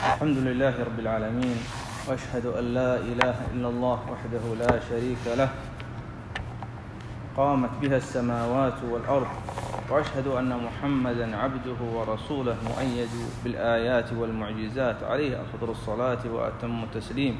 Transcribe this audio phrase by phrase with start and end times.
[0.00, 1.56] الحمد لله رب العالمين
[2.08, 5.48] وأشهد أن لا إله إلا الله وحده لا شريك له
[7.36, 9.26] قامت بها السماوات والأرض
[9.90, 13.08] وأشهد أن محمدا عبده ورسوله مؤيد
[13.44, 17.38] بالآيات والمعجزات عليه أفضل الصلاة وأتم التسليم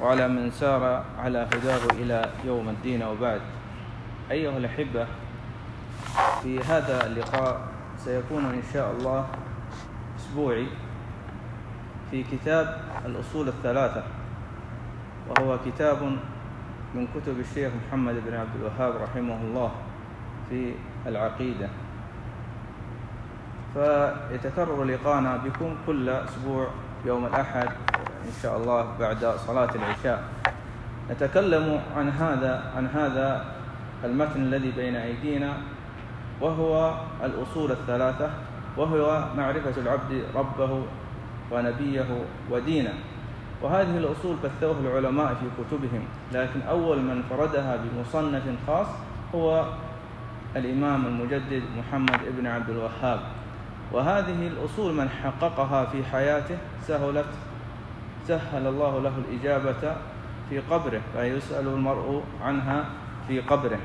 [0.00, 3.40] وعلى من سار على هداه إلى يوم الدين وبعد.
[4.30, 5.06] أيها الأحبة
[6.42, 7.60] في هذا اللقاء
[8.04, 9.26] سيكون إن شاء الله
[10.18, 10.66] أسبوعي.
[12.14, 14.02] في كتاب الأصول الثلاثة
[15.28, 15.98] وهو كتاب
[16.94, 19.70] من كتب الشيخ محمد بن عبد الوهاب رحمه الله
[20.50, 20.72] في
[21.06, 21.68] العقيدة.
[23.74, 26.66] فيتكرر لقانا بكم كل أسبوع
[27.06, 27.68] يوم الأحد
[28.26, 30.24] إن شاء الله بعد صلاة العشاء.
[31.10, 33.44] نتكلم عن هذا عن هذا
[34.04, 35.52] المتن الذي بين أيدينا
[36.40, 36.94] وهو
[37.24, 38.30] الأصول الثلاثة
[38.76, 40.82] وهو معرفة العبد ربه
[41.52, 42.06] ونبيه
[42.50, 42.94] ودينه.
[43.62, 48.86] وهذه الأصول بثوها العلماء في كتبهم لكن أول من فردها بمصنف خاص
[49.34, 49.64] هو
[50.56, 53.20] الإمام المجدد محمد بن عبد الوهاب.
[53.92, 57.26] وهذه الأصول من حققها في حياته سهلت
[58.28, 59.96] سهل الله له الإجابة
[60.50, 62.84] في قبره فيسأل المرء عنها
[63.28, 63.78] في قبره.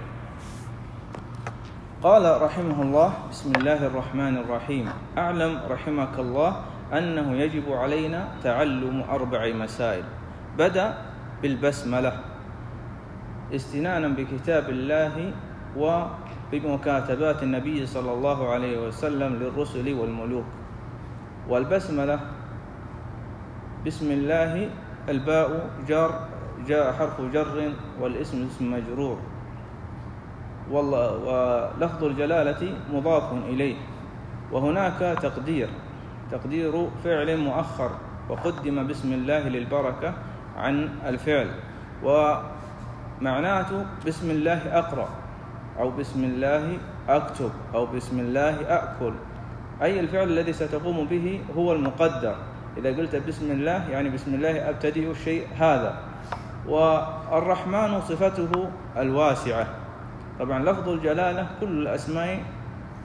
[2.04, 4.90] قال رحمه الله بسم الله الرحمن الرحيم.
[5.18, 6.62] أعلم رحمك الله
[6.94, 10.04] أنه يجب علينا تعلم أربع مسائل.
[10.58, 10.94] بدأ
[11.42, 12.14] بالبسملة
[13.56, 15.34] استنانا بكتاب الله
[15.78, 20.50] وبمكاتبات النبي صلى الله عليه وسلم للرسل والملوك.
[21.50, 22.20] والبسملة
[23.86, 24.70] بسم الله
[25.10, 25.50] الباء
[25.88, 26.12] جار
[26.68, 27.58] جاء حرف جر
[28.02, 29.18] والاسم اسم مجرور.
[30.70, 32.62] ولفظ الجلالة
[32.94, 33.76] مضاف إليه.
[34.52, 35.70] وهناك تقدير.
[36.32, 37.92] تقدير فعل مؤخر
[38.30, 40.14] وقدم بسم الله للبركة
[40.58, 41.50] عن الفعل.
[42.04, 45.10] ومعناته بسم الله أقرأ
[45.80, 46.78] أو بسم الله
[47.10, 49.14] أكتب أو بسم الله أأكل
[49.82, 52.36] أي الفعل الذي ستقوم به هو المقدر.
[52.78, 55.98] إذا قلت بسم الله يعني بسم الله أبتدئ الشيء هذا.
[56.68, 59.68] والرحمن صفته الواسعة.
[60.40, 62.44] طبعا لفظ الجلالة كل الأسماء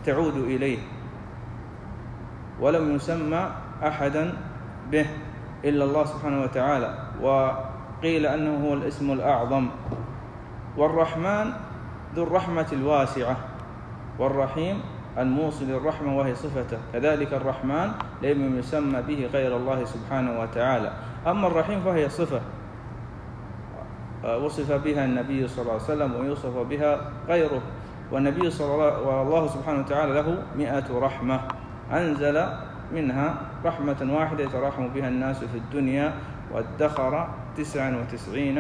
[0.07, 0.79] تعود إليه.
[2.61, 3.51] ولم يسمى
[3.83, 4.33] أحدا
[4.91, 5.07] به
[5.65, 6.91] إلا الله سبحانه وتعالى.
[7.23, 9.69] وقيل أنه هو الاسم الأعظم.
[10.77, 11.53] والرحمن
[12.15, 13.37] ذو الرحمة الواسعة.
[14.19, 14.81] والرحيم
[15.19, 16.79] الموصل الرحمة وهي صفته.
[16.93, 17.89] كذلك الرحمن
[18.23, 20.93] لم يسمى به غير الله سبحانه وتعالى.
[21.27, 22.41] أما الرحيم فهي صفة.
[24.25, 27.63] وصف بها النبي صلى الله عليه وسلم ويوصف بها غيره.
[28.13, 31.41] والنبي صلى الله والله سبحانه وتعالى له مئة رحمة.
[31.95, 32.47] أنزل
[32.95, 33.35] منها
[33.65, 36.13] رحمة واحدة يتراحم بها الناس في الدنيا
[36.53, 38.59] وادخر تسعا وتسعين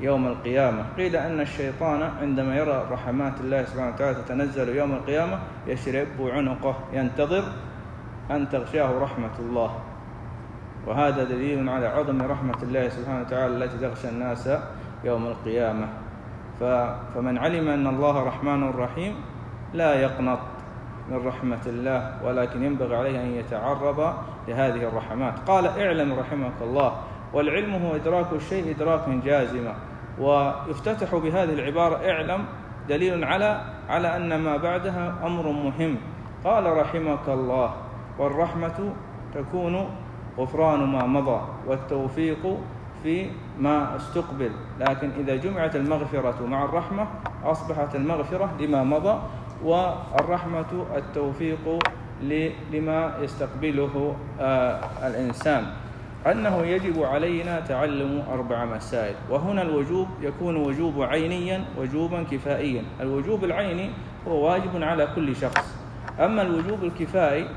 [0.00, 0.82] يوم القيامة.
[0.96, 7.44] قيل أن الشيطان عندما يرى رحمات الله سبحانه وتعالى تتنزل يوم القيامة يشرب عنقه ينتظر
[8.30, 9.70] أن تغشاه رحمة الله.
[10.86, 14.48] وهذا دليل على عظم رحمة الله سبحانه وتعالى التي تغشى الناس
[15.04, 15.86] يوم القيامة.
[17.14, 19.14] فمن علم أن الله رحمن رحيم
[19.74, 20.57] لا يقنط.
[21.10, 24.14] من رحمة الله ولكن ينبغي عليه أن يتعرض
[24.48, 25.38] لهذه الرحمات.
[25.38, 26.92] قال اعلم رحمك الله
[27.32, 29.74] والعلم هو إدراك الشيء إدراكا جازما
[30.20, 32.44] ويفتتح بهذه العبارة اعلم
[32.88, 35.96] دليل على على أن ما بعدها أمر مهم.
[36.44, 37.74] قال رحمك الله
[38.18, 38.92] والرحمة
[39.34, 39.90] تكون
[40.38, 42.58] غفران ما مضى والتوفيق
[43.02, 43.30] في
[43.60, 44.50] ما استقبل.
[44.80, 47.06] لكن إذا جمعت المغفرة مع الرحمة
[47.44, 49.18] أصبحت المغفرة لما مضى
[49.64, 51.78] والرحمة التوفيق
[52.72, 55.66] لما يستقبله آه، الإنسان.
[56.26, 59.14] أنه يجب علينا تعلم أربع مسائل.
[59.30, 62.82] وهنا الوجوب يكون وجوب عينيا وجوبا كفائيا.
[63.00, 63.90] الوجوب العيني
[64.28, 65.76] هو واجب على كل شخص.
[66.20, 67.48] أما الوجوب الكفائي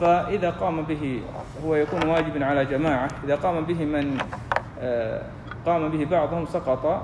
[0.00, 1.22] فإذا قام به
[1.64, 3.08] هو يكون واجب على جماعة.
[3.24, 4.18] إذا قام به من
[4.80, 5.22] آه،
[5.66, 7.02] قام به بعضهم سقط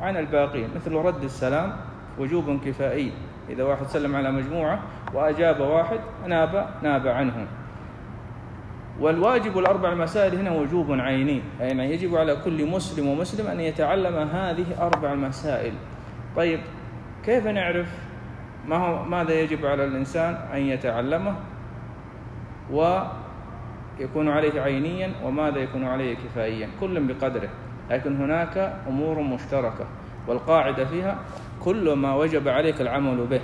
[0.00, 0.68] عن الباقين.
[0.76, 3.12] مثل رد السلام وجوب كفائي.
[3.50, 4.82] إذا واحد سلم على مجموعة
[5.14, 7.46] وأجاب واحد ناب ناب عنه
[9.00, 11.42] والواجب الأربع مسائل هنا وجوب عيني.
[11.60, 15.72] يعني يجب على كل مسلم ومسلم أن يتعلم هذه أربع مسائل.
[16.36, 16.60] طيب
[17.24, 17.88] كيف نعرف
[18.68, 21.34] ما هو ماذا يجب على الإنسان أن يتعلمه؟
[22.70, 26.68] ويكون عليه عينيا وماذا يكون عليه كفائيا.
[26.80, 27.48] كل بقدره.
[27.90, 29.86] لكن هناك أمور مشتركة
[30.28, 31.18] والقاعدة فيها
[31.64, 33.40] كل ما وجب عليك العمل به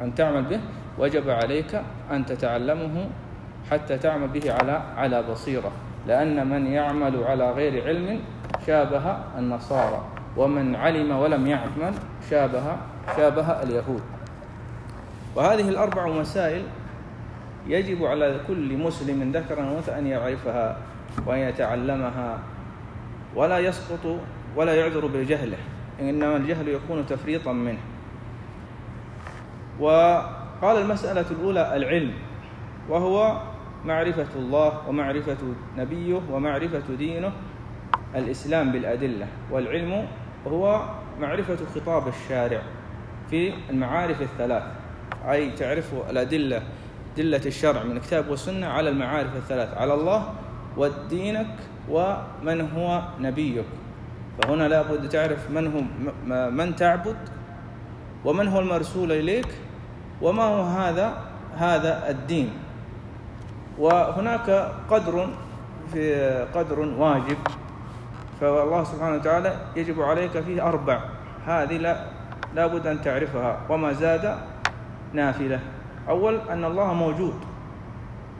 [0.00, 0.60] أن تعمل به
[0.98, 3.06] وجب عليك أن تتعلمه
[3.70, 5.72] حتى تعمل به على على بصيرة.
[6.06, 8.20] لأن من يعمل على غير علم
[8.66, 10.04] شابه النصارى
[10.36, 11.94] ومن علم ولم يعمل
[12.30, 12.76] شابه
[13.16, 14.02] شابه اليهود.
[15.36, 16.62] وهذه الأربع مسائل
[17.66, 20.76] يجب على كل مسلم ذكر وأنثى أن يعرفها
[21.26, 22.38] وأن يتعلمها
[23.34, 24.18] ولا يسقط
[24.56, 25.58] ولا يعذر بجهله.
[26.08, 27.80] إنما الجهل يكون تفريطا منه.
[29.80, 32.12] وقال المسألة الأولى العلم
[32.88, 33.40] وهو
[33.84, 35.36] معرفة الله ومعرفة
[35.76, 37.32] نبيه ومعرفة دينه
[38.14, 40.06] الإسلام بالأدلة والعلم
[40.46, 40.82] هو
[41.20, 42.62] معرفة خطاب الشارع
[43.30, 44.62] في المعارف الثلاث.
[45.30, 46.62] أي تعرف الأدلة
[47.16, 50.34] دلة الشرع من الكتاب والسنة على المعارف الثلاث على الله
[50.76, 51.56] ودينك
[51.88, 53.64] ومن هو نبيك.
[54.38, 55.86] فهنا لابد تعرف من هم
[56.56, 57.16] من تعبد
[58.24, 59.48] ومن هو المرسول إليك
[60.22, 61.18] وما هو هذا
[61.56, 62.50] هذا الدين.
[63.78, 65.28] وهناك قدر
[65.92, 66.14] في
[66.54, 67.36] قدر واجب.
[68.40, 71.00] فالله سبحانه وتعالى يجب عليك فيه أربع.
[71.46, 71.96] هذه لا
[72.54, 73.60] لابد أن تعرفها.
[73.68, 74.38] وما زاد
[75.12, 75.60] نافلة.
[76.08, 77.34] أول أن الله موجود.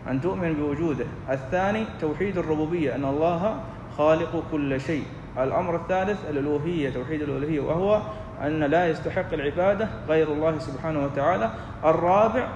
[0.08, 1.06] أن تؤمن بوجوده.
[1.30, 2.94] الثاني توحيد الربوبية.
[2.94, 3.56] أن الله
[3.98, 5.04] خالق كل شيء.
[5.38, 8.02] الأمر الثالث الألوهية توحيد الألوهية وهو
[8.42, 11.50] أن لا يستحق العبادة غير الله سبحانه وتعالى.
[11.84, 12.48] الرابع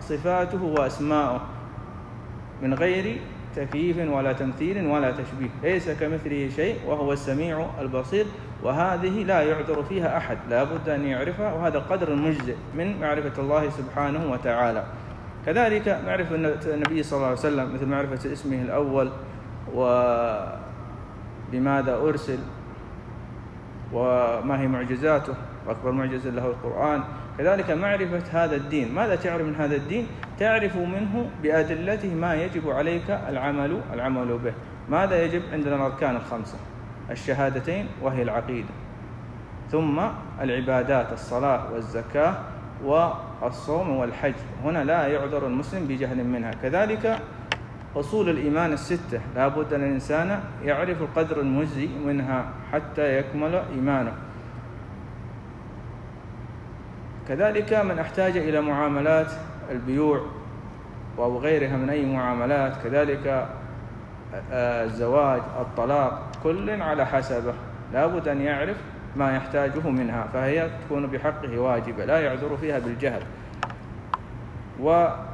[0.00, 1.40] صفاته وأسماؤه
[2.62, 3.20] من غير
[3.56, 5.50] تكييف ولا تمثيل ولا تشبيه.
[5.62, 8.26] ليس كمثله شيء وهو السميع البصير
[8.62, 10.38] وهذه لا يعذر فيها أحد.
[10.50, 14.84] لا بد أن يعرفها وهذا قدر مجزئ من معرفة الله سبحانه وتعالى.
[15.46, 16.34] كذلك معرفة
[16.74, 19.10] النبي صلى الله عليه وسلم مثل معرفة اسمه الأول
[21.52, 22.38] وبماذا أرسل
[23.92, 25.34] وما هي معجزاته؟
[25.66, 27.02] وأكبر معجزة له القرآن.
[27.38, 28.94] كذلك معرفة هذا الدين.
[28.94, 30.06] ماذا تعرف من هذا الدين؟
[30.38, 34.52] تعرف منه بأدلته ما يجب عليك العمل العمل به.
[34.90, 36.58] ماذا يجب عندنا الأركان الخمسة؟
[37.10, 38.68] الشهادتين وهي العقيدة.
[39.70, 40.00] ثم
[40.40, 42.34] العبادات الصلاة والزكاة
[42.84, 44.34] والصوم والحج.
[44.64, 46.52] هنا لا يعذر المسلم بجهل منها.
[46.62, 47.18] كذلك
[47.96, 49.20] أصول الإيمان الستة.
[49.36, 54.12] لا بد أن الإنسان يعرف القدر المجزي منها حتى يكمل إيمانه.
[57.28, 59.32] كذلك من احتاج إلى معاملات
[59.70, 60.20] البيوع
[61.18, 63.48] أو غيرها من أي معاملات كذلك
[64.52, 67.54] آه، الزواج الطلاق كل على حسبه.
[67.92, 68.76] لابد أن يعرف
[69.16, 73.22] ما يحتاجه منها فهي تكون بحقه واجبة لا يعذر فيها بالجهل.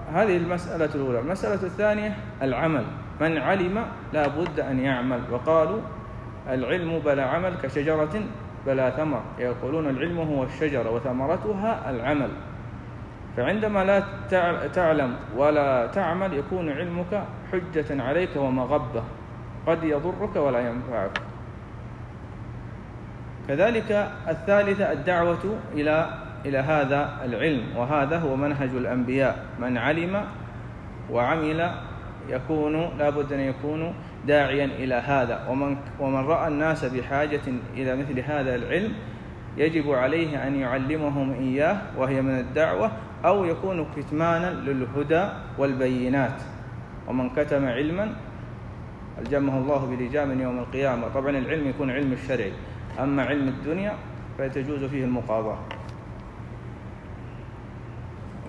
[0.09, 1.19] وهذه المسألة الأولى.
[1.19, 2.85] المسألة الثانية العمل.
[3.21, 5.21] من علم لا بد أن يعمل.
[5.31, 5.81] وقالوا
[6.49, 8.23] العلم بلا عمل كشجرة
[8.67, 9.23] بلا ثمر.
[9.39, 12.31] يقولون العلم هو الشجرة وثمرتها العمل.
[13.37, 14.03] فعندما لا
[14.69, 19.03] تعلم ولا تعمل يكون علمك حجة عليك ومغبة.
[19.67, 21.21] قد يضرك ولا ينفعك.
[23.49, 29.45] كذلك الثالثة الدعوة إلى إلى هذا العلم وهذا هو منهج الأنبياء.
[29.61, 30.25] من علم
[31.11, 31.71] وعمل
[32.29, 33.95] يكون لابد أن يكون
[34.27, 35.47] داعيا إلى هذا.
[35.49, 37.41] ومن, ومن رأى الناس بحاجة
[37.77, 38.93] إلى مثل هذا العلم
[39.57, 42.91] يجب عليه أن يعلمهم إياه وهي من الدعوة
[43.25, 46.43] أو يكون كتمانا للهدى والبينات.
[47.09, 48.15] ومن كتم علما
[49.19, 51.09] ألجمه الله بلجام يوم القيامة.
[51.09, 52.53] طبعا العلم يكون علم الشرعي
[53.01, 53.93] أما علم الدنيا
[54.39, 55.59] فتجوز فيه المقاضاة.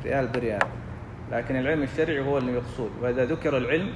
[0.05, 0.61] ريال بريال.
[1.31, 3.89] لكن العلم الشرعي هو اللي يقصود وإذا ذكر العلم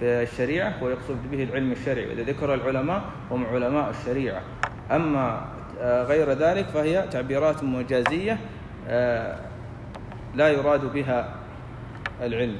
[0.00, 2.06] في الشريعة هو يقصد به العلم الشرعي.
[2.06, 4.42] وإذا ذكر العلماء هم علماء الشريعة.
[4.90, 5.44] أما
[5.80, 8.38] آه، غير ذلك فهي تعبيرات مجازية
[8.88, 9.38] آه،
[10.34, 11.34] لا يراد بها
[12.22, 12.56] العلم.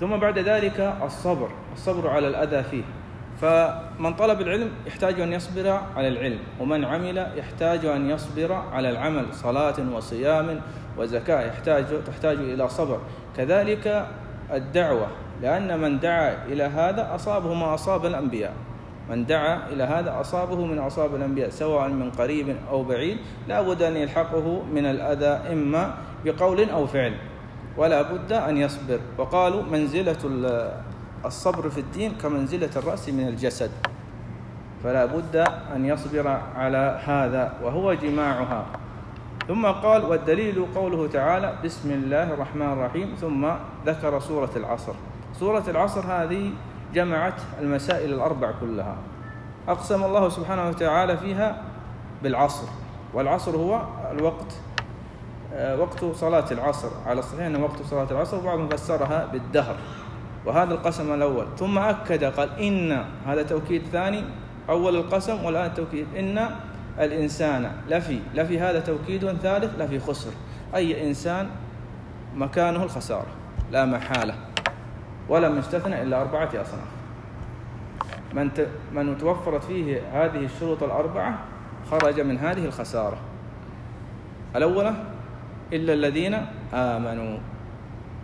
[0.00, 1.50] ثم بعد ذلك الصبر.
[1.72, 2.82] الصبر على الأذى فيه.
[3.40, 9.34] فمن طلب العلم يحتاج أن يصبر على العلم ومن عمل يحتاج أن يصبر على العمل.
[9.34, 10.60] صلاة وصيام
[10.98, 12.98] وزكاة يحتاج تحتاج إلى صبر.
[13.36, 14.06] كذلك
[14.52, 15.06] الدعوة
[15.42, 18.52] لأن من دعا إلى هذا أصابه ما أصاب الأنبياء.
[19.10, 23.18] من دعا إلى هذا أصابه من أصاب الأنبياء سواء من قريب أو بعيد
[23.48, 25.94] لا بد أن يلحقه من الأذى إما
[26.24, 27.14] بقول أو فعل.
[27.76, 29.00] ولا بد أن يصبر.
[29.18, 30.16] وقالوا منزلة
[31.24, 33.70] الصبر في الدين كمنزلة الرأس من الجسد.
[34.84, 35.36] فلا بد
[35.76, 38.66] أن يصبر على هذا وهو جماعها.
[39.50, 43.48] ثم قال والدليل قوله تعالى بسم الله الرحمن الرحيم ثم
[43.86, 44.92] ذكر سورة العصر.
[45.34, 46.50] سورة العصر هذه
[46.94, 48.96] جمعت المسائل الأربع كلها.
[49.68, 51.62] أقسم الله سبحانه وتعالى فيها
[52.22, 52.66] بالعصر
[53.14, 54.54] والعصر هو الوقت
[55.54, 56.90] آه، وقت صلاة العصر.
[57.06, 59.76] على الصحيح أنه وقت صلاة العصر وبعضهم فسرها بالدهر
[60.46, 61.46] وهذا القسم الأول.
[61.58, 64.24] ثم أكد قال إن هذا توكيد ثاني
[64.68, 66.06] أول القسم والآن التوكيد.
[66.18, 66.50] إن
[66.98, 70.30] الإنسان لفي لفي هذا توكيد ثالث لفي خسر.
[70.74, 71.48] أي إنسان
[72.36, 73.26] مكانه الخسارة
[73.72, 74.34] لا محالة
[75.28, 76.90] ولم يستثنى إلا أربعة أصناف.
[78.34, 78.50] من
[78.92, 81.38] من توفرت فيه هذه الشروط الأربعة
[81.90, 83.18] خرج من هذه الخسارة.
[84.56, 84.94] الأولى
[85.72, 86.34] إلا الذين
[86.74, 87.38] آمنوا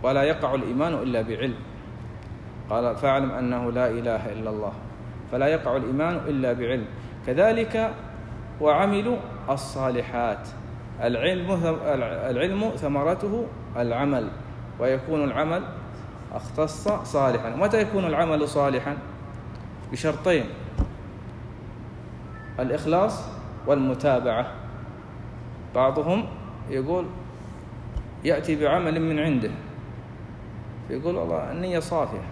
[0.03, 1.55] ولا يقع الإيمان إلا بعلم.
[2.69, 4.73] قال فاعلم أنه لا إله إلا الله
[5.31, 6.85] فلا يقع الإيمان إلا بعلم.
[7.27, 7.91] كذلك
[8.61, 9.17] وعملوا
[9.49, 10.47] الصالحات.
[11.03, 11.75] العلم
[12.29, 13.45] العلم ثمرته
[13.77, 14.29] العمل
[14.79, 15.63] ويكون العمل
[16.33, 17.49] اختص صالحا.
[17.49, 18.97] متى يكون العمل صالحا؟
[19.91, 20.45] بشرطين
[22.59, 23.23] الإخلاص
[23.67, 24.51] والمتابعة.
[25.75, 26.25] بعضهم
[26.69, 27.05] يقول
[28.23, 29.51] يأتي بعمل من عنده
[30.89, 32.23] يقول والله النية صافية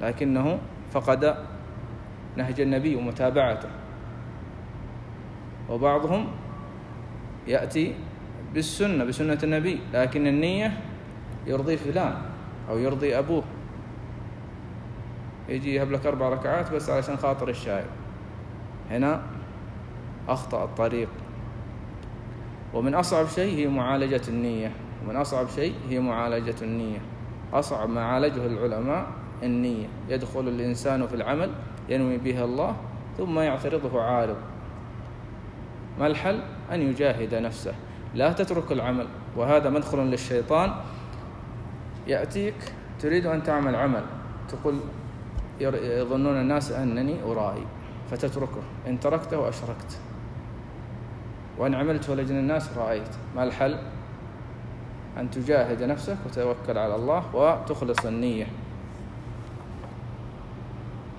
[0.00, 0.58] لكنه
[0.92, 1.36] فقد
[2.36, 3.68] نهج النبي ومتابعته.
[5.72, 6.26] وبعضهم
[7.46, 7.94] يأتي
[8.54, 10.80] بالسنة بسنة النبي لكن النية
[11.46, 12.14] يرضي فلان
[12.70, 13.42] أو يرضي أبوه.
[15.48, 17.84] يجي يهب لك أربع ركعات بس علشان خاطر الشاي.
[18.90, 19.22] هنا
[20.28, 21.08] أخطأ الطريق.
[22.74, 24.72] ومن أصعب شيء هي معالجة النية.
[25.04, 26.98] ومن أصعب شيء هي معالجة النية.
[27.52, 29.06] أصعب ما عالجه العلماء
[29.42, 29.86] النية.
[30.08, 31.50] يدخل الإنسان في العمل
[31.88, 32.76] ينوي بها الله
[33.18, 34.51] ثم يعترضه عارض.
[35.98, 36.40] ما الحل؟
[36.72, 37.74] أن يجاهد نفسه.
[38.14, 39.06] لا تترك العمل.
[39.36, 40.72] وهذا مدخل للشيطان.
[42.06, 42.54] يأتيك
[43.00, 44.02] تريد أن تعمل عمل.
[44.48, 44.74] تقول
[45.60, 47.66] يظنون الناس أنني أرائي.
[48.10, 48.62] فتتركه.
[48.86, 49.98] إن تركته أشركت.
[51.58, 53.08] وإن عملت ولجن الناس رأيت.
[53.36, 53.76] ما الحل؟
[55.18, 58.46] أن تجاهد نفسك وتوكل على الله وتخلص النية.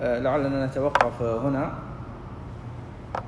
[0.02, 1.78] آه، لعلنا نتوقف هنا.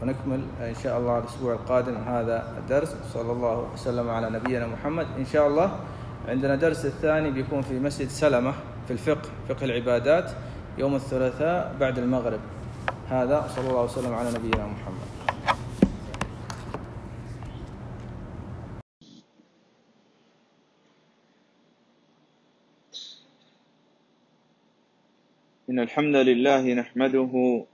[0.02, 2.96] ونكمل إن شاء الله الأسبوع القادم هذا الدرس.
[3.14, 5.06] صلى الله وسلم على نبينا محمد.
[5.18, 5.80] إن شاء الله
[6.28, 8.54] عندنا درس الثاني بيكون في مسجد سلمة
[8.86, 10.30] في الفقه فقه العبادات
[10.78, 12.40] يوم الثلاثاء بعد المغرب.
[13.08, 15.06] هذا صلى الله وسلم على نبينا محمد.
[25.70, 27.64] إن الحمد لله نحمده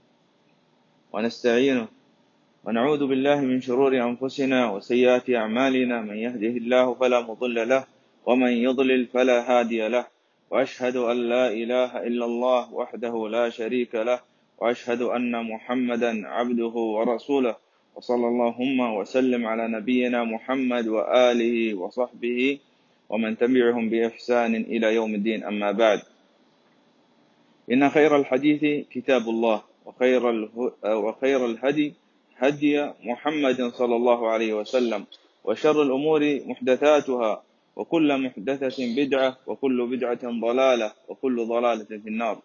[1.13, 1.87] ونستعينه
[2.63, 6.01] ونعوذ بالله من شرور أنفسنا وسيئات أعمالنا.
[6.01, 7.83] من يهده الله فلا مضل له
[8.25, 10.05] ومن يضلل فلا هادي له.
[10.51, 14.19] وأشهد أن لا إله إلا الله وحده لا شريك له
[14.57, 17.55] وأشهد أن محمدا عبده ورسوله.
[17.95, 22.59] وصلى اللهم وسلم على نبينا محمد وآله وصحبه
[23.09, 25.43] ومن تبعهم بإحسان إلى يوم الدين.
[25.43, 25.99] أما بعد
[27.71, 30.49] إن خير الحديث كتاب الله وخير,
[30.85, 31.93] وخير الهدي
[32.37, 35.05] هدي محمد صلى الله عليه وسلم
[35.43, 37.43] وشر الأمور محدثاتها
[37.75, 42.37] وكل محدثة بدعة وكل بدعة ضلالة وكل ضلالة في النار.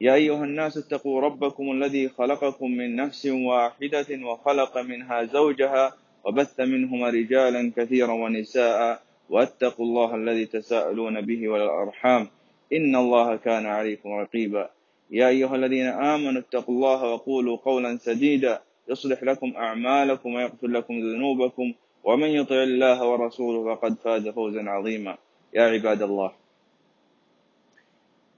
[0.00, 5.92] يا أيها الناس اتقوا ربكم الذي خلقكم من نفس واحدة وخلق منها زوجها
[6.24, 12.28] وبث منهما رجالا كثيرا ونساء واتقوا الله الذي تساءلون به والأرحام.
[12.72, 14.70] إن الله كان عليكم رقيبا.
[15.10, 18.60] يا أيها الذين آمنوا اتقوا الله وقولوا قولا سديدا.
[18.90, 21.72] يصلح لكم أعمالكم ويغفر لكم ذنوبكم
[22.04, 25.16] ومن يطع الله ورسوله فقد فاز فوزا عظيما.
[25.54, 26.32] يا عباد الله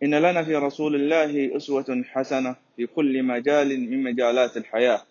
[0.03, 5.03] إن لنا في رسول الله أسوة حسنة في كل مجال من مجالات الحياة.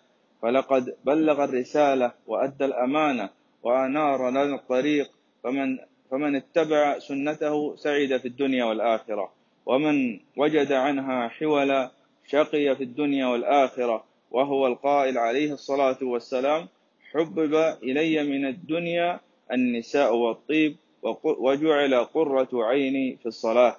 [0.42, 3.28] فلقد بلغ الرسالة وأدى الأمانة
[3.62, 5.10] وأنار لنا الطريق.
[5.42, 5.78] فمن
[6.10, 9.32] فمن اتبع سنته سعد في الدنيا والآخرة.
[9.66, 11.90] ومن وجد عنها حولا
[12.26, 14.11] شقي في الدنيا والآخرة.
[14.32, 16.68] وهو القائل عليه الصلاة والسلام
[17.12, 19.20] حبب إلي من الدنيا
[19.52, 20.76] النساء والطيب
[21.24, 23.76] وجعل قرة عيني في الصلاة.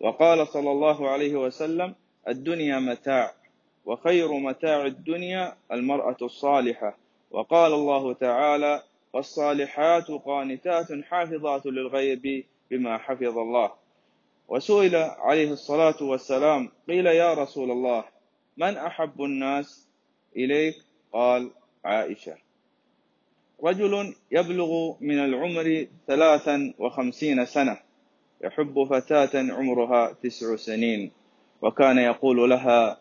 [0.00, 1.94] وقال صلى الله عليه وسلم
[2.28, 3.34] الدنيا متاع
[3.86, 6.98] وخير متاع الدنيا المرأة الصالحة.
[7.30, 13.70] وقال الله تعالى والصالحات قانتات حافظات للغيب بما حفظ الله.
[14.48, 18.04] وسئل عليه الصلاة والسلام قيل يا رسول الله
[18.56, 19.87] من أحب الناس؟
[20.36, 20.74] إليك
[21.12, 21.50] قال
[21.84, 22.36] عائشة.
[23.64, 27.78] رجل يبلغ من العمر ثلاثا وخمسين سنة
[28.44, 31.10] يحب فتاة عمرها تسع سنين
[31.62, 32.98] وكان يقول لها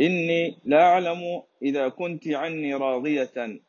[0.00, 3.60] إني لا أعلم إذا كنت عني راضية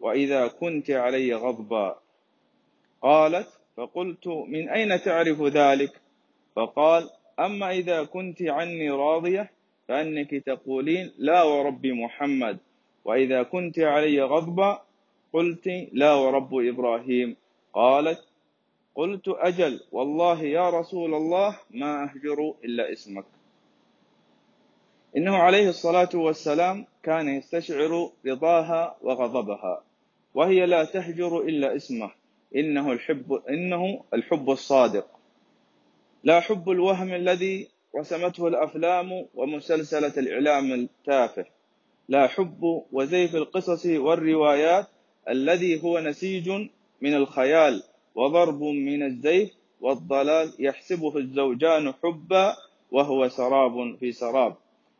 [0.00, 1.98] وإذا كنت علي غضبا.
[3.02, 6.00] قالت فقلت من أين تعرف ذلك؟
[6.56, 9.50] فقال أما إذا كنت عني راضية
[9.88, 12.58] فأنك تقولين لا ورب محمد
[13.04, 14.82] وإذا كنت علي غضبا
[15.32, 17.36] قلت لا ورب إبراهيم.
[17.74, 18.24] قالت
[18.94, 23.24] قلت أجل والله يا رسول الله ما أهجر إلا اسمك.
[25.16, 29.82] إنه عليه الصلاة والسلام كان يستشعر رضاها وغضبها
[30.34, 32.10] وهي لا تهجر إلا اسمه
[32.56, 35.06] إنه الحب إنه الحب الصادق.
[36.24, 41.44] لا حب الوهم الذي رسمته الأفلام ومسلسلة الإعلام التافه.
[42.08, 44.86] لا حب وزيف القصص والروايات
[45.28, 46.48] الذي هو نسيج
[47.00, 47.82] من الخيال
[48.14, 52.56] وضرب من الزيف والضلال يحسبه الزوجان حبا
[52.92, 54.54] وهو سراب في سراب.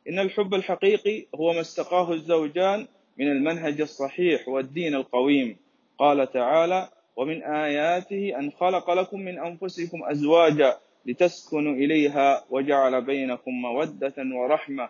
[0.08, 2.86] إن الحب الحقيقي هو ما استقاه الزوجان
[3.18, 5.56] من المنهج الصحيح والدين القويم.
[5.98, 14.14] قال تعالى ومن آياته أن خلق لكم من أنفسكم أزواجا لتسكنوا إليها وجعل بينكم مودة
[14.18, 14.88] ورحمة.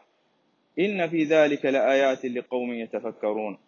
[0.78, 3.58] إن في ذلك لآيات لقوم يتفكرون.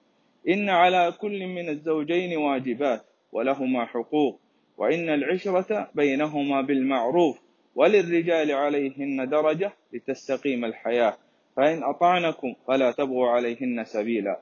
[0.48, 4.40] إن على كل من الزوجين واجبات ولهما حقوق
[4.78, 7.38] وإن العشرة بينهما بالمعروف
[7.74, 11.16] وللرجال عليهن درجة لتستقيم الحياة.
[11.56, 14.40] فإن أطعنكم فلا تبغوا عليهن سبيلا.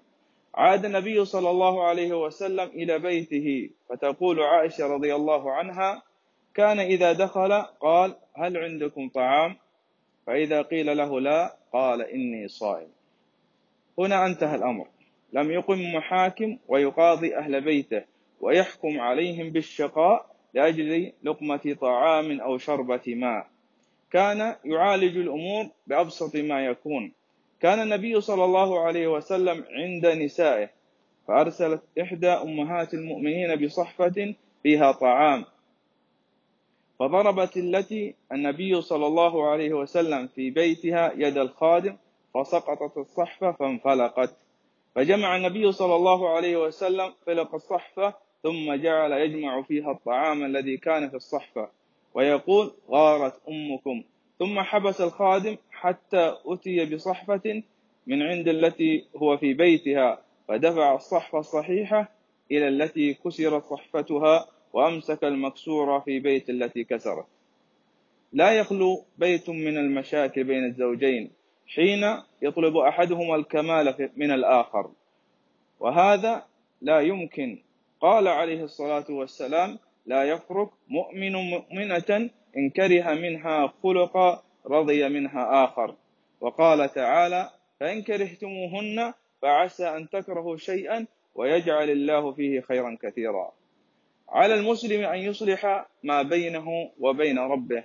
[0.55, 6.03] عاد النبي صلى الله عليه وسلم إلى بيته فتقول عائشة رضي الله عنها
[6.55, 9.57] كان إذا دخل قال هل عندكم طعام؟
[10.27, 12.89] فإذا قيل له لا قال إني صائم.
[13.99, 14.87] هنا انتهى الأمر.
[15.33, 18.03] لم يقم محاكم ويقاضي أهل بيته
[18.41, 23.47] ويحكم عليهم بالشقاء لأجل لقمة طعام أو شربة ماء.
[24.11, 27.13] كان يعالج الأمور بأبسط ما يكون.
[27.61, 30.71] كان النبي صلى الله عليه وسلم عند نسائه
[31.29, 35.45] فأرسلت إحدى أمهات المؤمنين بصحفة فيها طعام.
[36.99, 41.97] فضربت التي النبي صلى الله عليه وسلم في بيتها يد الخادم
[42.35, 44.37] فسقطت الصحفة فانفلقت.
[44.95, 51.09] فجمع النبي صلى الله عليه وسلم فلق الصحفة ثم جعل يجمع فيها الطعام الذي كان
[51.11, 51.69] في الصحفة
[52.15, 54.03] ويقول غارت أمكم.
[54.39, 57.63] ثم حبس الخادم حتى أتي بصحفة
[58.07, 62.09] من عند التي هو في بيتها فدفع الصحفة الصحيحة
[62.51, 64.47] إلى التي كسرت صحفتها.
[64.75, 67.27] وأمسك المكسورة في بيت التي كسرت.
[68.33, 71.31] لا يخلو بيت من المشاكل بين الزوجين
[71.67, 72.05] حين
[72.43, 74.91] يطلب أحدهما الكمال من الآخر.
[75.81, 76.47] وهذا
[76.83, 77.59] لا يمكن.
[78.01, 85.95] قال عليه الصلاة والسلام لا يفرق مؤمن مؤمنة إن كره منها خلقا رضي منها آخر.
[86.41, 93.53] وقال تعالى فإن كرهتموهن فعسى أن تكرهوا شيئا ويجعل الله فيه خيرا كثيرا.
[94.29, 97.85] على المسلم أن يصلح ما بينه وبين ربه.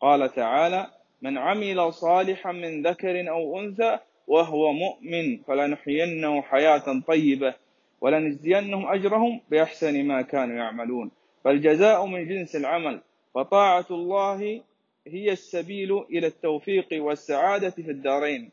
[0.00, 0.86] قال تعالى
[1.22, 7.54] من عمل صالحا من ذكر أو أنثى وهو مؤمن فلنحيينه حياة طيبة
[8.00, 11.10] ولنجزينهم أجرهم بأحسن ما كانوا يعملون.
[11.44, 13.00] فالجزاء من جنس العمل
[13.34, 14.62] فطاعة الله
[15.06, 18.50] هي السبيل إلى التوفيق والسعادة في الدارين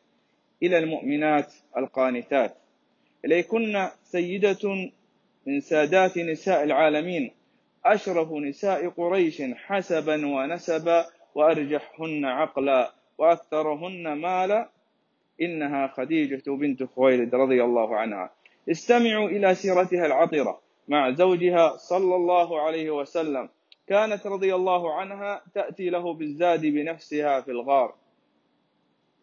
[0.63, 2.55] إلى المؤمنات القانتات.
[3.25, 4.91] إليكن سيدة
[5.45, 7.31] من سادات نساء العالمين.
[7.85, 14.69] أشرف نساء قريش حسبا ونسبا وأرجحهن عقلا وأكثرهن مالا.
[15.41, 18.29] إنها خديجة بنت خويلد رضي الله عنها.
[18.71, 23.49] استمعوا إلى سيرتها العطرة مع زوجها صلى الله عليه وسلم.
[23.87, 27.93] كانت رضي الله عنها تأتي له بالزاد بنفسها في الغار.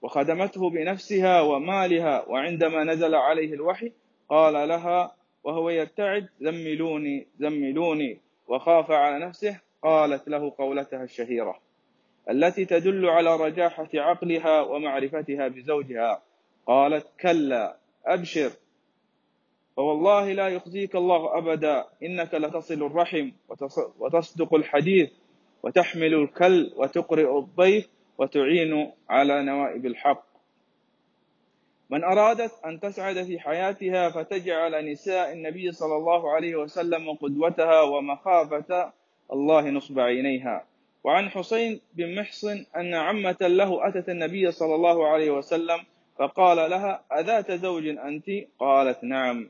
[0.03, 2.25] وخدمته بنفسها ومالها.
[2.29, 3.93] وعندما نزل عليه الوحي
[4.29, 8.19] قال لها وهو يرتعد زملوني زملوني.
[8.49, 11.59] وخاف على نفسه قالت له قولتها الشهيرة
[12.31, 16.23] التي تدل على رجاحة عقلها ومعرفتها بزوجها.
[16.67, 18.51] قالت كلا أبشر.
[19.77, 23.31] فوالله لا يخزيك الله أبدا إنك لتصل الرحم
[23.99, 25.11] وتصدق الحديث
[25.63, 30.28] وتحمل الكل وتقرئ الضيف وتعين على نوائب الحق.
[31.91, 38.93] من أرادت أن تسعد في حياتها فتجعل نساء النبي صلى الله عليه وسلم قدوتها ومخافة
[39.33, 40.65] الله نصب عينيها.
[41.05, 45.79] وعن حسين بن محصن أن عمة له أتت النبي صلى الله عليه وسلم
[46.19, 49.49] فقال لها أذات زوج أنت؟ قالت نعم.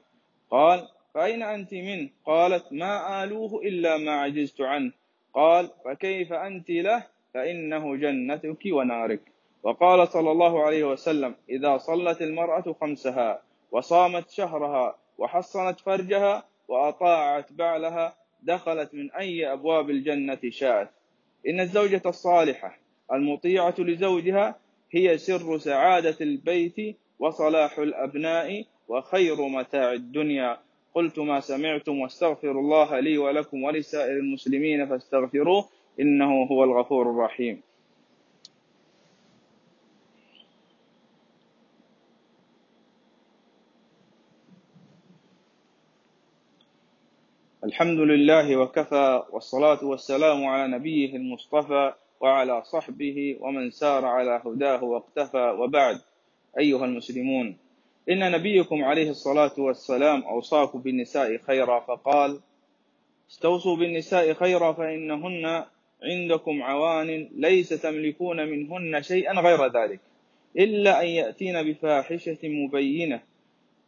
[0.50, 4.92] قال فأين أنت منه؟ قالت ما آلوه إلا ما عجزت عنه.
[5.34, 9.20] قال فكيف أنت له؟ فإنه جنتك ونارك.
[9.62, 13.42] وقال صلى الله عليه وسلم إذا صلت المرأة خمسها
[13.72, 20.88] وصامت شهرها وحصنت فرجها وأطاعت بعلها دخلت من أي أبواب الجنة شاءت.
[21.48, 22.78] إن الزوجة الصالحة
[23.12, 24.56] المطيعة لزوجها
[24.90, 30.58] هي سر سعادة البيت وصلاح الأبناء وخير متاع الدنيا.
[30.94, 35.68] قلت ما سمعتم واستغفر الله لي ولكم ولسائر المسلمين فاستغفروه
[36.00, 37.62] إنه هو الغفور الرحيم.
[47.68, 55.56] الحمد لله وكفى والصلاة والسلام على نبيه المصطفى وعلى صحبه ومن سار على هداه واقتفى
[55.58, 56.00] وبعد.
[56.58, 57.56] أيها المسلمون
[58.10, 62.40] إن نبيكم عليه الصلاة والسلام أوصاكم بالنساء خيرا فقال
[63.30, 65.64] استوصوا بالنساء خيرا فإنهن
[66.02, 70.00] عندكم عوان ليس تملكون منهن شيئا غير ذلك
[70.58, 73.20] إلا أن يأتين بفاحشة مبينة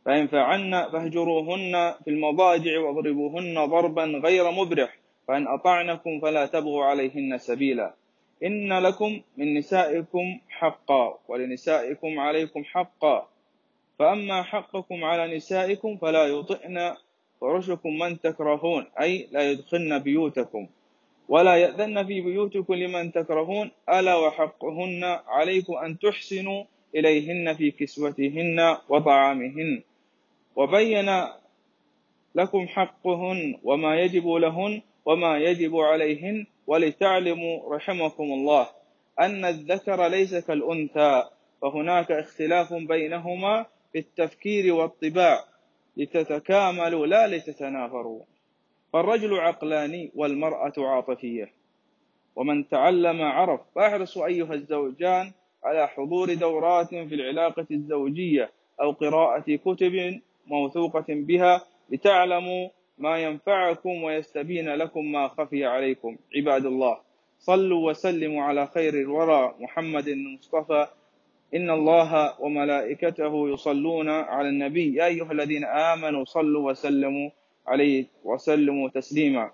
[0.05, 7.95] فإن فعلن فاهجروهن في المضاجع واضربوهن ضربا غير مبرح فإن أطعنكم فلا تبغوا عليهن سبيلا.
[8.45, 13.29] إن لكم من نسائكم حقا ولنسائكم عليكم حقا.
[13.99, 16.95] فأما حقكم على نسائكم فلا يطئن
[17.41, 20.67] فرشكم من تكرهون أي لا يدخلن بيوتكم.
[21.29, 29.83] ولا يأذن في بيوتكم لمن تكرهون ألا وحقهن عليكم أن تحسنوا إليهن في كسوتهن وطعامهن.
[30.61, 31.11] وبين
[32.35, 38.66] لكم حقهن وما يجب لهن وما يجب عليهن ولتعلموا رحمكم الله
[39.20, 41.25] أن الذكر ليس كالأنثى
[41.62, 45.44] فهناك اختلاف بينهما في التفكير والطباع
[45.96, 48.23] لتتكاملوا لا لتتنافروا.
[48.92, 51.53] فالرجل عقلاني والمرأة عاطفية.
[52.37, 55.33] ومن تعلم عرف فاحرصوا أيها الزوجان
[55.64, 64.74] على حضور دورات في العلاقة الزوجية أو قراءة كتب موثوقة بها لتعلموا ما ينفعكم ويستبين
[64.74, 66.16] لكم ما خفي عليكم.
[66.37, 66.98] عباد الله
[67.38, 70.87] صلوا وسلموا على خير الورى محمد المصطفى.
[71.55, 74.94] إن الله وملائكته يصلون على النبي.
[74.94, 77.31] يا أيها الذين آمنوا صلوا وسلموا
[77.66, 79.50] عليه وسلموا تسليما.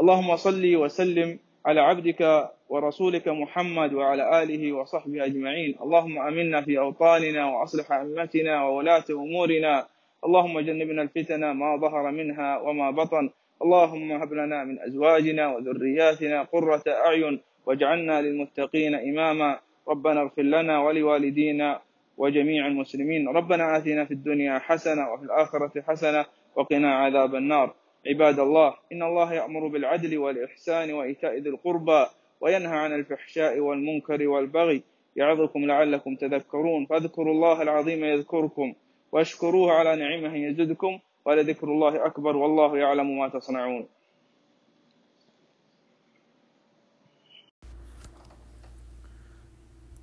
[0.00, 5.76] اللهم صل وسلم على عبدك ورسولك محمد وعلى آله وصحبه أجمعين.
[5.82, 9.86] اللهم أمنا في أوطاننا وأصلح أئمتنا وولاة أمورنا.
[10.24, 13.30] اللهم جنبنا الفتن ما ظهر منها وما بطن.
[13.62, 19.58] اللهم هب لنا من أزواجنا وذرياتنا قرة أعين واجعلنا للمتقين إماما.
[19.88, 21.80] ربنا اغفر لنا ولوالدينا
[22.16, 23.28] وجميع المسلمين.
[23.28, 26.24] ربنا آتنا في الدنيا حسنة وفي الآخرة حسنة
[26.56, 27.74] وقنا عذاب النار.
[28.06, 32.06] عباد الله إن الله يأمر بالعدل والإحسان وإيتاء ذي القربى
[32.40, 34.82] وينهى عن الفحشاء والمنكر والبغي.
[35.16, 36.86] يعظكم لعلكم تذكرون.
[36.86, 38.74] فاذكروا الله العظيم يذكركم.
[39.14, 43.88] واشكروه على نعمه يزدكم ولذكر الله أكبر والله يعلم ما تصنعون.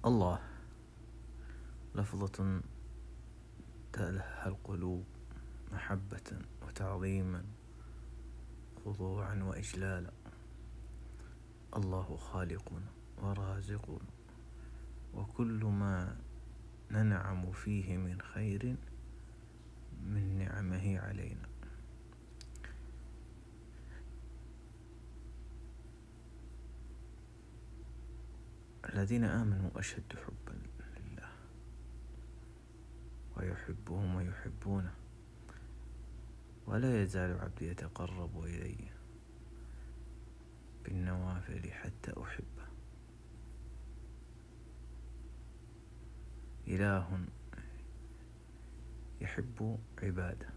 [0.06, 0.40] الله
[1.96, 2.62] لفظة
[3.94, 5.06] تألهها القلوب
[5.72, 7.44] محبة وتعظيما
[8.86, 10.12] خضوعا وإجلالا.
[11.78, 14.10] الله خالقنا ورازقنا
[15.14, 16.18] وكل ما
[16.92, 18.76] ننعم فيه من خير
[20.06, 21.52] من نعمه علينا.
[28.94, 30.58] الذين آمنوا أشد حبا
[30.98, 31.30] لله
[33.38, 34.94] ويحبهم ويحبونه
[36.68, 38.76] ولا يزال عبدي يتقرب إلي
[40.84, 42.68] بالنوافل حتى أحبه.
[46.68, 47.20] إله
[49.32, 50.50] يحب عباده.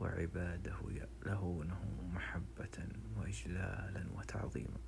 [0.00, 4.78] وعباده يألهونه محبة وإجلالا وتعظيما.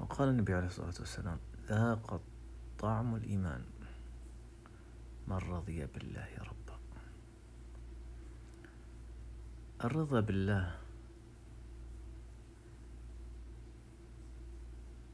[0.00, 2.20] وقال النبي عليه الصلاة والسلام ذاق
[2.78, 3.64] طعم الإيمان
[5.26, 6.78] من رضي بالله ربا.
[9.84, 10.78] الرضا بالله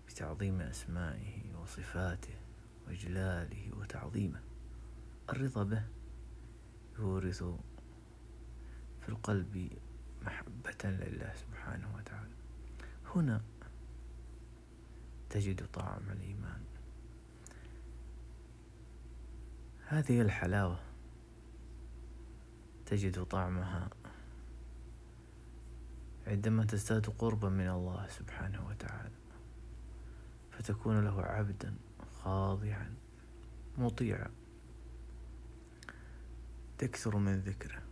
[0.08, 2.43] بتعظيم أسمائه وصفاته
[2.86, 4.40] وإجلاله وتعظيمه.
[5.30, 5.82] الرضا به
[6.98, 7.42] يورث
[9.00, 9.70] في القلب
[10.22, 12.34] محبة لله سبحانه وتعالى.
[13.14, 13.40] هنا
[15.30, 16.64] تجد طعم الإيمان.
[19.86, 20.80] هذه الحلاوة
[22.86, 23.90] تجد طعمها
[26.26, 29.14] عندما تزداد قربا من الله سبحانه وتعالى
[30.50, 31.74] فتكون له عبدا
[32.24, 32.94] خاضعا
[33.78, 34.30] مطيعا
[36.78, 37.82] تكثر من ذكره.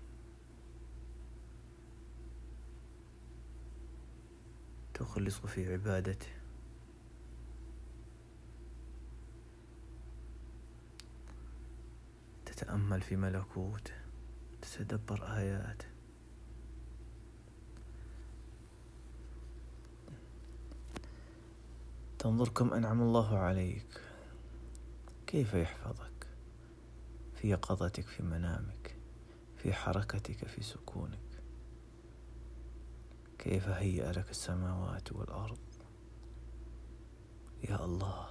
[4.95, 6.27] تخلص في عبادته.
[12.47, 13.95] تتأمل في ملكوته.
[14.63, 15.87] تتدبر آياته.
[22.19, 24.12] تنظر كم أنعم الله عليك.
[25.33, 26.27] كيف يحفظك؟
[27.35, 28.97] في يقظتك في منامك
[29.57, 31.43] في حركتك في سكونك.
[33.39, 35.59] كيف هيأ لك السماوات والأرض؟
[37.69, 38.29] يا الله.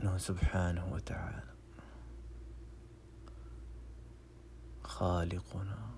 [0.00, 1.54] إنه سبحانه وتعالى
[4.82, 5.90] خالقنا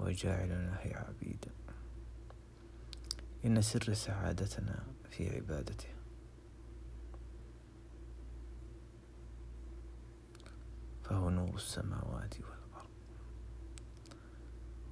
[0.00, 1.63] وجاعلنا هي عبيدا.
[3.44, 5.88] إن سر سعادتنا في عبادته.
[11.02, 12.90] فهو نور السماوات والأرض.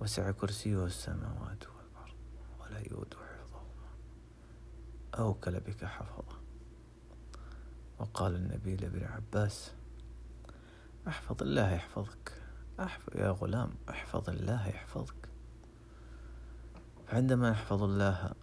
[0.00, 2.16] وسع كرسيه السماوات والأرض
[2.60, 3.88] ولا يؤد حفظهما.
[5.14, 6.38] أوكل بك حفظه.
[7.98, 9.72] وقال النبي لابن عباس
[11.08, 12.32] أحفظ الله يحفظك.
[12.80, 15.28] احفظ يا غلام أحفظ الله يحفظك.
[17.06, 18.34] فعندما نحفظ الله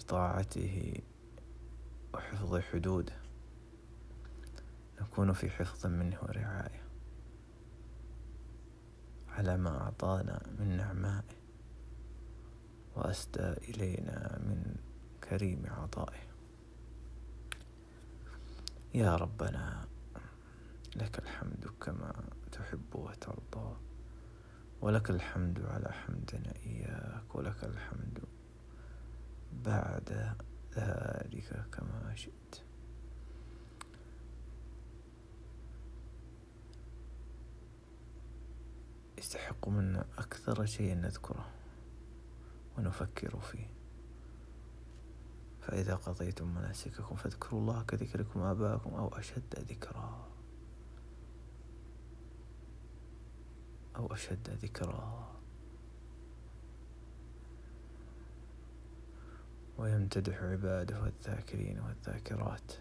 [0.00, 1.02] بطاعته
[2.14, 3.16] وحفظ حدوده.
[5.00, 6.82] نكون في حفظ منه ورعاية.
[9.28, 11.40] على ما أعطانا من نعمائه.
[12.96, 14.74] وأسدى إلينا من
[15.30, 16.30] كريم عطائه.
[18.94, 19.84] يا ربنا
[20.96, 22.12] لك الحمد كما
[22.52, 23.76] تحب وترضى.
[24.80, 28.18] ولك الحمد على حمدنا إياك ولك الحمد
[29.52, 30.36] بعد
[30.76, 32.62] ذلك كما شئت.
[39.18, 41.50] يستحق منا أكثر شيء نذكره
[42.78, 43.70] ونفكر فيه.
[45.60, 50.30] فإذا قضيتم مناسككم فاذكروا الله كذكركم آباءكم أو أشد ذكرًا.
[53.96, 55.39] أو أشد ذكرى
[59.80, 62.72] ويمتدح عباده الذاكرين والذاكرات.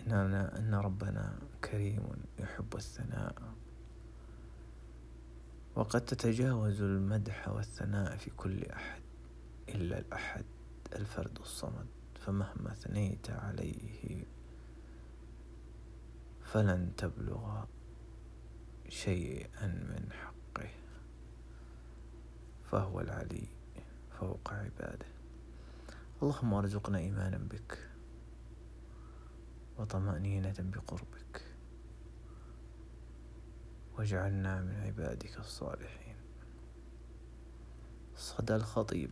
[0.00, 2.02] إننا إن ربنا كريم
[2.38, 3.34] يحب الثناء.
[5.74, 9.02] وقد تتجاوز المدح والثناء في كل أحد
[9.68, 10.44] إلا الأحد
[10.96, 11.86] الفرد الصمد
[12.20, 14.24] فمهما ثنيت عليه
[16.44, 17.64] فلن تبلغ
[18.88, 20.31] شيئا من حقه.
[22.72, 23.48] فهو العلي
[24.20, 25.06] فوق عباده.
[26.22, 27.90] اللهم ارزقنا إيمانا بك
[29.78, 31.42] وطمأنينة بقربك.
[33.98, 36.16] واجعلنا من عبادك الصالحين.
[38.16, 39.10] صدى الخطيب.